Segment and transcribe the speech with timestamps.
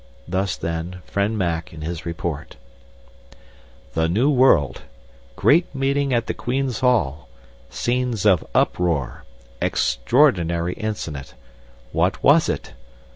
[0.27, 2.55] Thus, then, friend Mac in his report:
[3.93, 4.81] THE NEW WORLD
[5.35, 7.29] GREAT MEETING AT THE QUEEN'S HALL
[7.69, 9.25] SCENES OF UPROAR
[9.61, 11.35] EXTRAORDINARY INCIDENT
[11.91, 12.73] WHAT WAS IT?